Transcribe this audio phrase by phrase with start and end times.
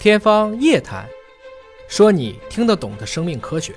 [0.00, 1.04] 天方夜谭，
[1.88, 3.74] 说你听得懂的生命科学。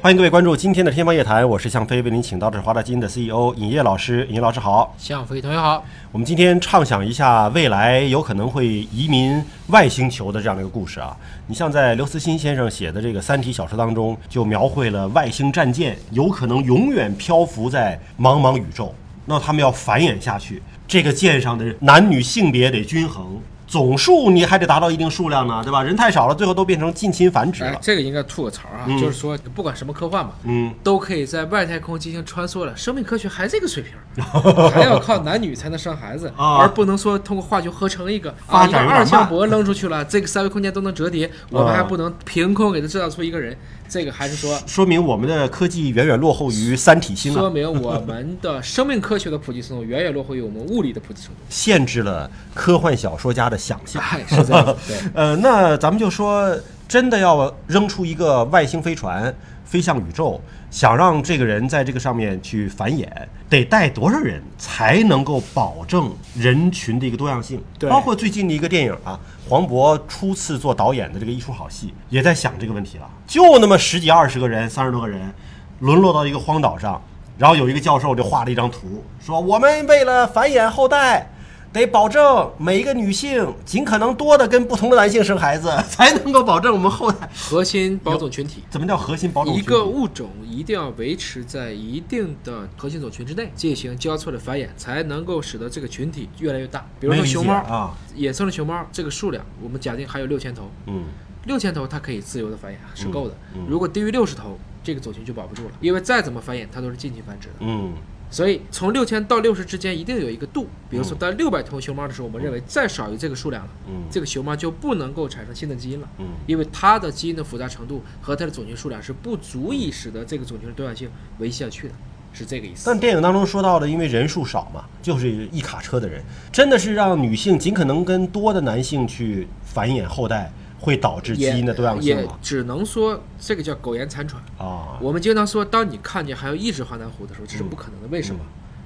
[0.00, 4.24] 欢迎各位关注今天的《天方夜谭》，我是向飞，为您请到的是华大基因的 CEO 尹烨老师。
[4.28, 5.84] 尹烨老师好，向飞同学好。
[6.12, 11.16] 我们今天畅想一下未来有可能会移民外星球的这样的一个故事啊。
[11.48, 18.94] 你像在刘慈欣先生写的这个《三体》小说当中，就描绘了外星战舰有可能永远漂浮在茫茫宇宙，
[19.26, 23.40] 那他们要繁衍下去，这个舰上的男女性别得均衡。
[23.70, 25.80] 总数你还得达到一定数量呢，对吧？
[25.80, 27.78] 人太少了，最后都变成近亲繁殖了。
[27.80, 32.76] 这个应该吐个槽啊，就是说不管什么科幻嘛，嗯，都可以在外太空进行穿梭了。
[32.76, 34.24] 生命科学还这个水平，
[34.72, 43.56] 还要靠男女才能生孩子，而不能说通过化学合成一个发展二向箔扔出去了，这个三维空间都能折叠，我们还不能凭空给它制造出一个人。
[43.90, 54.00] 这个还是说，说明我们的科技远远落后于三体星说明我们的生命科学的普及程度远远落后于我们物理的普及程度，限制了科幻小说家的想象。
[54.28, 54.96] 是这样，对。
[55.12, 59.34] 呃，那咱们就说，真的要扔出一个外星飞船
[59.70, 63.06] 飞向宇宙，想让这个人在这个上面去繁衍，
[63.48, 67.62] 得带多少人才能够保证人群的一个多样性？
[67.78, 67.88] 对。
[67.88, 69.18] 包括最近的一个电影啊。
[69.48, 73.10] 黄渤初次做导演的这个一出好戏，也在想这个问题了。
[73.26, 75.32] 就那么十几二十个人，三十多个人，
[75.80, 77.00] 沦落到一个荒岛上，
[77.36, 81.28] 然后有一个教授就画了一张图，说我们为了繁衍后代。
[81.72, 88.64] 得保证每一个女性尽可能多的跟不同的男性生孩子， 才能够保证我们后代核心保种群体。
[88.68, 89.54] 怎么叫核心保种？
[89.54, 96.84] 一个物种一定要维持在一定的核心种群之内进行交错的繁衍，才能够使得这个群体越来越大。
[96.98, 101.04] 比如说熊猫啊，野生的熊猫这个数量，我们假定还有六千头，嗯，
[101.44, 103.34] 六千头它可以自由的繁衍是够的。
[103.68, 107.54] 如果低于六十头，这个种群就保不住了，因为再怎么繁衍，它都是近亲繁殖的。
[107.60, 107.92] 嗯。
[108.30, 113.70] 所以从六千到六十之间一定有一个度，比如说到六百头熊猫的时候，我们认为再少于这个数量了，
[114.10, 116.08] 这个熊猫就不能够产生新的基因了，
[116.46, 121.94] 因为它的基因的复杂程度和它的种群数量是不足以使得这个种群的多样性维系下去的，
[122.32, 122.84] 是这个意思。
[122.86, 130.52] 但电影当中说到的，因为人数少嘛，就是一卡车的人，真的是让女性尽可能跟多的男性去繁衍后代。
[130.80, 132.22] 会导致基因的多样性吗？
[132.22, 134.98] 也只能说这个叫苟延残喘啊。
[135.00, 138.08] 我们经常说，当你看见还有一只华南虎的时候，这是不可能的。
[138.08, 138.40] 为什么？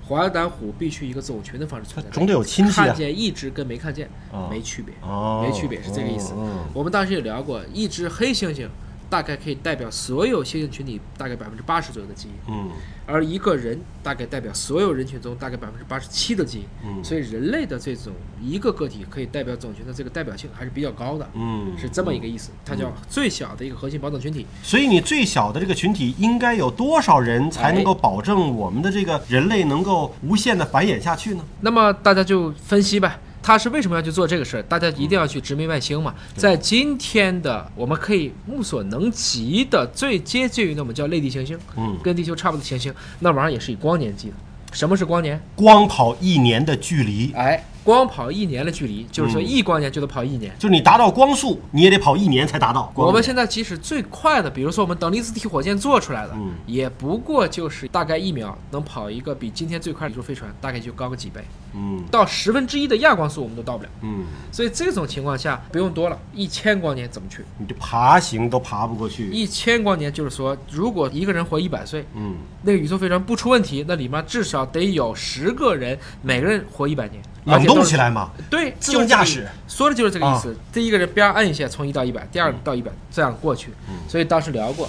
[0.06, 2.72] 华南虎必须一个种群的方式存在，总得有亲戚。
[2.72, 4.06] 看见一只跟没看见
[4.50, 4.94] 没区别，
[5.40, 6.34] 没区别是这个意思。
[6.74, 8.68] 我们当时也聊过，一只黑猩猩。
[9.14, 12.68] 大概可以代表所有猩猩群体大概百分之八十左右的基因，嗯，
[13.06, 24.44] 而一个人大概代表所有人群中大概百分之八十七的基因，嗯，所以人类的这种一个个体可以代表种群的这个代表性还是比较高的，嗯，是这么一个意思，它叫最小的一个核心保种群体。
[24.64, 31.44] 所以你最小的这个群体应该有多少人才能够保证我们的这个人类能够无限的繁衍下去呢？
[31.60, 33.20] 那么大家就分析呗。
[33.44, 34.62] 他是为什么要去做这个事儿？
[34.62, 36.14] 大家一定要去殖民外星嘛？
[36.34, 44.34] 在今天的我们可以目所能及的最接近于那么叫类地行星，嗯，跟地球差不多的行星，那玩意儿也是以光年计的。
[44.72, 45.38] 什么是光年？
[45.54, 47.30] 光跑一年的距离。
[47.34, 47.62] 哎。
[47.84, 52.90] 光跑一年的距离，就是说一光年就得跑一年，就是你达到光速，你也得跑一年才达到。
[52.94, 56.34] 我们现在即使最快的，比如说我们等离子体火箭做出来的，
[56.66, 61.44] 也不过就是大概一秒能跑一个比今天最快的宇宙飞船大概就高个几倍。
[61.76, 63.90] 嗯，到十分之一的亚光速我们都到不了。
[64.00, 67.44] 嗯，所以这种情况下不用多了，一千光年怎么去？
[67.58, 69.28] 你就爬行都爬不过去。
[69.30, 77.20] 一千光年就是说，如果一个人活一百岁，嗯，那个宇宙飞船不出问题，那里面至少得有十个人，每个人活一百年。
[77.44, 78.30] 冷冻起来嘛？
[78.50, 80.54] 对，自动驾驶说的就是这个意思。
[80.72, 83.70] 第一个人边按一下，从一到一百；第二个到一百，这样过去。
[84.08, 84.88] 所以当时聊过，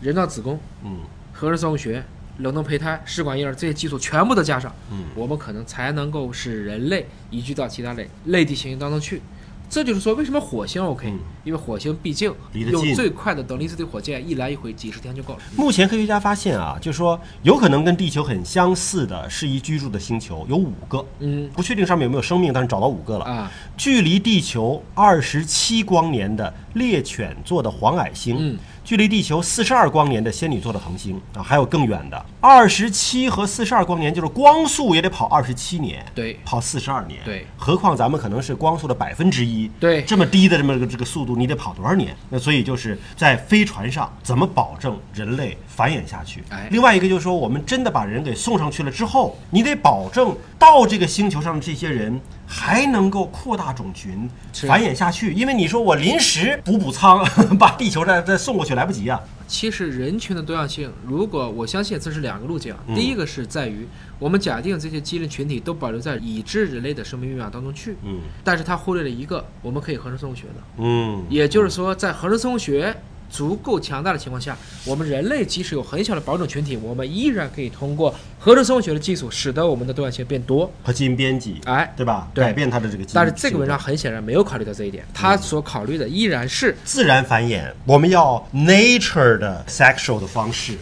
[0.00, 0.98] 人造子宫、嗯，
[1.32, 2.04] 核生物学、
[2.38, 9.22] 冷冻胚胎、试管婴儿这些技术全部都加上，嗯，我们可能才能够使人类移居到其他类类地行星当中去。
[9.70, 11.14] 这就是说，为什么火星 OK？
[11.44, 15.40] 因为火星毕竟用最快的等离子体火箭一来一回几十天就够了。
[15.56, 23.50] 目前科学家发现啊，就是说有可能跟地球很相似的适宜居住的星球有五个，嗯，不确定上面有没有生命，但是找到五个了啊。
[23.76, 28.58] 距离地球二十七光年的猎犬座的黄矮星，嗯。
[28.82, 42.16] 距离地球四十二光年的仙女座的恒星啊，还有更远的二十七和四十二光年，就是光速也得跑二十七年，对，跑四十二年，对，何况咱们可能是光速的百分之一，对，这么低的这么个这个速度，你得跑多少年？
[42.30, 46.42] 那所以就是在飞船上怎么保证人类繁衍下去？
[46.48, 52.18] 哎，另外一个就是说，我们真的把人给送上去了之后，你得保证到这个星球上的这些人。
[52.52, 54.28] 还能够扩大种群，
[54.66, 55.32] 繁衍下去。
[55.32, 57.24] 因为你说我临时补补仓，
[57.56, 59.20] 把地球再再送过去，来不及啊。
[59.46, 62.80] 其实人群的多样性，如果我相信这是两个路径啊。
[62.94, 63.86] 第一个是在于
[64.18, 72.96] 我们假定这些基因群体都保留在已知人类的生命密码当中去，嗯，但是它忽略了一个我们可以合成生物学的，嗯，也就是说在合成生物学。
[73.30, 82.28] 足够强大的情况下，我们人类即使有很小的保种群体，我们依然可以通过合成生物学的技术，使得我们的多样性变多和基因编辑，哎，对吧？
[82.34, 83.14] 对改变它的这个基因。
[83.14, 87.62] 但是这个文章很显然没有考虑到这一点，他所考虑的依然是自然繁衍。
[87.84, 90.74] 我们要 nature 的 sexual 的方式，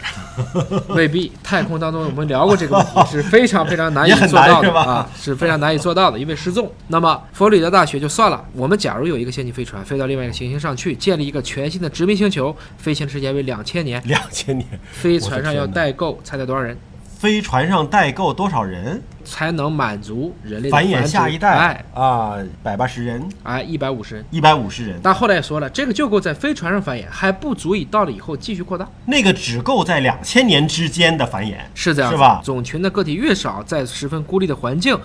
[0.89, 1.31] 未必。
[1.43, 6.71] 太空当中我们聊过这个问题， 是非常非常难以做到的啊，是非常难以做到的，因为失重。
[6.89, 12.38] 那么佛罗里达大学就算了，我们假如有一个先进飞船飞到另外一个行星上去，建立一个全新的殖民星球，
[12.77, 16.77] 飞行时间为两千年，两千年，飞船上要代购，猜猜多少人？
[17.19, 19.03] 飞船上代购多少人？
[19.29, 21.51] 才能满足人类繁衍下一代？
[21.51, 24.99] 哎啊，百八十人，哎，一百五十人，一百五十人。
[25.03, 28.89] 但后来也说了，这个就够在飞船上繁衍，还不足以到了以后继续扩大。
[29.05, 32.41] 那个只够在两千年之间的繁衍，是这样，是吧？
[32.43, 34.99] 种群的个体越少，在十分孤立的环境，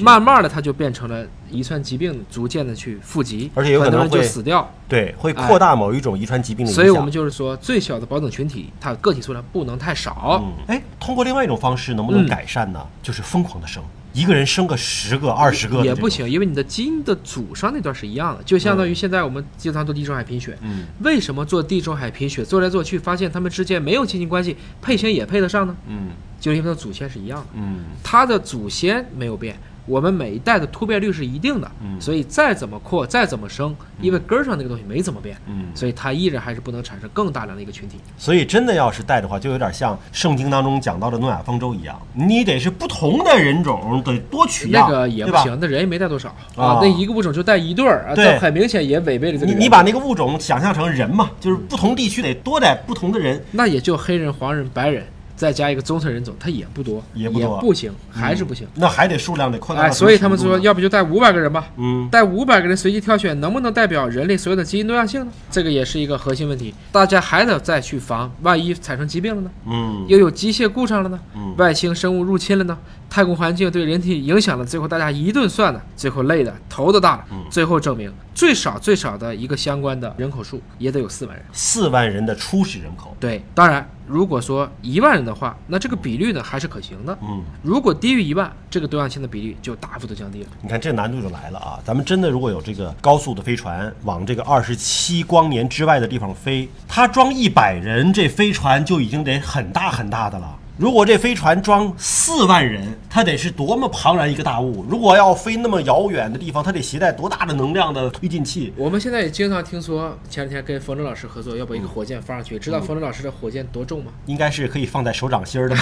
[0.00, 4.70] 慢慢的它就变成了遗传疾病，逐渐的去富集，而且有可能会死掉。
[4.86, 6.84] 对，会扩大某一种遗传疾病的影响。
[6.84, 10.44] 所以我们就是说，最小的保种群体，它个体数量不能太少。
[10.66, 12.86] 哎，通过另外一种方式，能不能改善呢？
[13.02, 13.82] 就是疯狂的生。
[14.12, 20.56] 一个人生个十个、二十个也不行，因为你的基因的祖上那段是一样的，就相当于现在我们经常做地中海贫血。
[20.62, 25.76] 嗯，为什么做地中海贫血做来做去，发现他们之间没有亲戚关系，配型也配得上呢？
[25.88, 27.46] 嗯，就是因为它祖先是一样的。
[27.54, 29.58] 嗯，他的祖先没有变。
[29.86, 31.70] 我们每一代的突变率是一定的，
[32.00, 35.36] 所以再怎么扩，再怎么升，因为根儿上那个东西没怎么变，
[35.74, 37.98] 所以它依然还是不能产生更大量的一个群体。
[38.16, 49.52] 所以真的要是带的话，就有点像圣经当中讲到的诺亚方舟一样，你得是不同的人种得多取样，那个也不行，那人也没带多少啊，那一个物种就带一对儿啊，这很明显也违背了这个。
[49.52, 55.04] 你你把那个物种想象成人嘛，就是不同地区得多带不同的人，那也就黑人、黄人、白人。
[55.36, 58.66] 再加一个中层人种，它也不多，也不多，不行，还是不行。
[58.74, 59.82] 那还得数量得扩大。
[59.82, 61.66] 哎，所以他们说，要不就带五百个人吧。
[61.76, 65.32] 嗯，带五百个人随机挑选，能不能代表人类所有的基因多样性呢？
[65.50, 66.74] 这个也是一个核心问题。
[66.92, 69.50] 大家还得再去防，万一产生疾病了呢？
[69.66, 71.18] 嗯，又有机械故障了呢？
[71.34, 72.78] 嗯，外星生物入侵了呢？
[73.10, 77.24] 太空环境对人体影响了，最后大家一顿算呢，最后累的头都大了。
[77.48, 81.44] 最后证明，最少最少的一个相关的人口数也得有四万人。
[81.52, 83.16] 四万人的初始人口。
[83.20, 83.88] 对，当然。
[84.06, 87.16] 如果说一万人的话，那这个比率呢还是可行的。
[87.22, 90.48] 嗯，如果低于一万，这个多样性的比例就大幅度降低了。
[90.60, 91.78] 你看这难度就来了啊！
[91.84, 100.58] 咱们真的如果有这个高速的飞船往这个二十七光年之外的地方飞，它装一百人，这飞船就已经得很大很大的了。
[100.76, 104.84] 如果这飞船装四万人，它得是多么庞然一个大物！
[104.88, 108.72] 如果要飞那么遥远的地方，它得携带多大的能量的推进器？
[108.76, 112.58] 我们现在也经常听说，前两天跟冯正老师合作，要把一个火箭发上去。
[112.58, 114.10] 知道冯正老师的火箭多重吗？
[114.26, 115.76] 应该是可以放在手掌心儿的，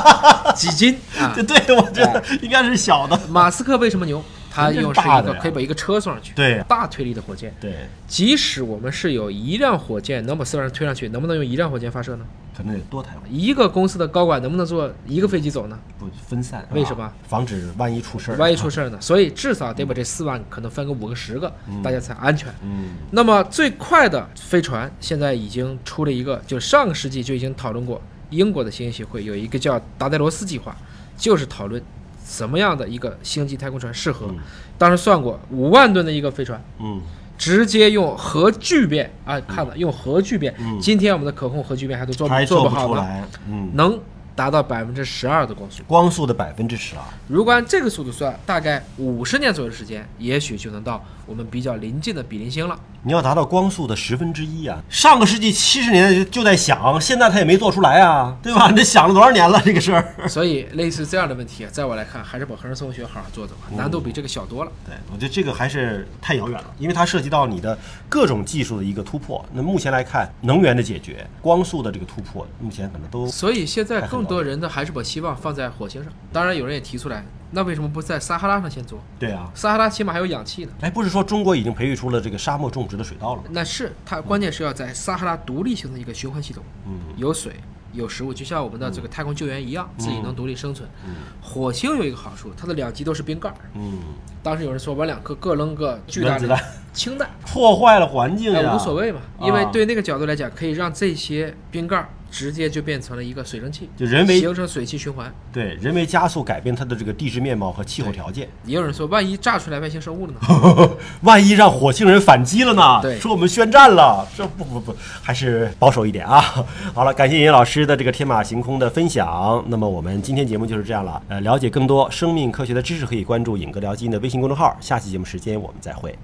[0.56, 1.34] 几斤 啊？
[1.36, 3.20] 对，我觉得应该是小的。
[3.28, 4.24] 马斯克为什么牛？
[4.50, 7.54] 他用是一个可以把一个车送上去，对，大推力的火箭。
[7.60, 12.24] 对，即使我们是有一辆火箭能把四万人推上去，能不能用一辆火箭发射呢？
[12.56, 13.14] 可能得多台。
[13.30, 15.78] 一个公司的高管能不能坐一个飞机走呢？
[15.96, 17.12] 不分散，为什么？
[17.28, 18.36] 防止万一出事儿。
[18.36, 18.98] 万一出事儿呢？
[19.00, 21.52] 所以至少得把这四万可能分个五个十个，
[21.84, 22.52] 大家才安全。
[22.62, 22.96] 嗯。
[23.12, 30.76] 那么最快的飞船现在已经出了一个，就上个世纪就已经讨论过，英国的星协会有一个叫达戴罗斯计划，
[31.16, 31.80] 就是讨论。
[32.28, 34.28] 什么样的一个星际太空船适合？
[34.76, 37.00] 当时算过五万吨的一个飞船，嗯，
[37.38, 40.54] 直接用核聚变啊，看了用核聚变。
[40.80, 43.98] 今天我们的可控核聚变还都做做不好呢，嗯，能。
[44.38, 47.02] 达到百分之十二的光速，光速的百分之十二。
[47.26, 52.78] 如果按这个速度算，大概五十年左右的时间，也许就能到我们比较临近的比邻星了。
[53.02, 54.82] 你要达到光速的十分之一啊！
[54.88, 58.70] 上个世纪七十年代就在想，现在他也没做出来啊，对吧？
[58.74, 60.28] 你想了多少年了这个事儿？
[60.28, 64.72] 所以类似这样的问题，在我来看，还是把恒生生物学好好做做吧，难度比这个小多了。
[64.84, 67.76] 对，我觉得这个还是太遥远了，因为它涉及到你的
[68.08, 69.44] 各种技术的一个突破。
[69.52, 73.26] 那目前来看，能源的解决、光速的这个突破，目前可能都……
[73.26, 74.28] 所以现在更。
[74.28, 78.98] 多人呢还是把希望放在火星上，当然有人也提出来，那为什么不在撒哈拉上先做？
[79.18, 80.72] 对啊，撒哈拉起码还有氧气呢。
[80.80, 83.48] 哎，不是说中国已经培育出了这个沙漠种植的水稻了吗？
[83.50, 87.52] 那是，它关键是要在撒哈拉独立形成一个循环系统，嗯，有水。
[87.94, 90.86] 有食物，就像我们的这个太空救援一样，自己能独立生存。
[91.06, 93.52] 嗯火星有一个好处，它的两极都是冰盖。
[93.74, 93.98] 嗯，
[94.42, 96.56] 当时有人说，把两颗各扔个巨大的
[96.92, 99.20] 氢弹，破坏了环境呀，无所谓嘛。
[99.40, 105.32] 因为对那个角度来讲，可以让这些冰盖直接就变成了一个水蒸气，就人为形成水汽循环。
[105.52, 108.48] 对，人为加速改变它的这个地质面貌和气候条件。
[108.64, 110.90] 也有人说，万一炸出来外星生物了呢？
[111.22, 113.00] 万一让火星人反击了呢？
[113.02, 114.26] 对，说我们宣战了。
[114.36, 116.40] 这不不不，还是保守一点啊。
[116.94, 119.64] 好了，感谢尹老师的这个天马行空的分享。
[119.68, 121.22] 那么我们今天节目就是这样了。
[121.28, 124.76] 呃，了解更多生命科学的知识，可以关注“尹哥聊基因”的微信公众号。
[124.80, 126.16] 下期节目时间我们再会。